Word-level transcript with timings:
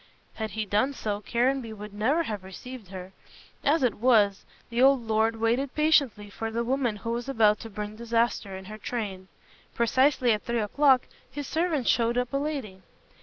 Had 0.33 0.49
he 0.57 0.65
done 0.65 0.93
so, 0.93 1.21
Caranby 1.21 1.73
would 1.73 1.93
never 1.93 2.23
have 2.23 2.43
received 2.43 2.87
her. 2.87 3.11
As 3.63 3.83
it 3.83 3.93
was, 3.99 4.45
the 4.71 4.81
old 4.81 5.05
lord 5.05 5.35
waited 5.35 5.75
patiently 5.75 6.27
for 6.27 6.49
the 6.49 6.63
woman 6.63 6.95
who 6.95 7.11
was 7.11 7.29
about 7.29 7.59
to 7.59 7.69
bring 7.69 7.97
disaster 7.97 8.57
in 8.57 8.65
her 8.65 8.79
train. 8.79 9.27
Precisely 9.75 10.31
at 10.31 10.41
three 10.41 10.57
o'clock 10.57 11.03
his 11.31 11.45
servant 11.47 11.87
showed 11.87 12.17
up 12.17 12.33
a 12.33 12.37
lady. 12.37 12.81